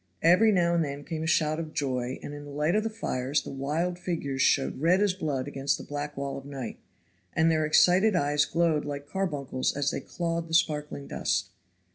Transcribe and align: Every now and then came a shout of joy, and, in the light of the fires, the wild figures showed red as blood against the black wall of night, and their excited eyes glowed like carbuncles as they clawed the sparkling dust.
Every 0.23 0.51
now 0.51 0.73
and 0.73 0.83
then 0.83 1.03
came 1.03 1.21
a 1.21 1.27
shout 1.27 1.59
of 1.59 1.75
joy, 1.75 2.17
and, 2.23 2.33
in 2.33 2.43
the 2.43 2.49
light 2.49 2.73
of 2.73 2.81
the 2.81 2.89
fires, 2.89 3.43
the 3.43 3.51
wild 3.51 3.99
figures 3.99 4.41
showed 4.41 4.81
red 4.81 4.99
as 4.99 5.13
blood 5.13 5.47
against 5.47 5.77
the 5.77 5.83
black 5.83 6.17
wall 6.17 6.39
of 6.39 6.43
night, 6.45 6.79
and 7.33 7.51
their 7.51 7.67
excited 7.67 8.15
eyes 8.15 8.43
glowed 8.45 8.83
like 8.83 9.05
carbuncles 9.07 9.77
as 9.77 9.91
they 9.91 9.99
clawed 10.01 10.47
the 10.47 10.55
sparkling 10.55 11.05
dust. 11.05 11.51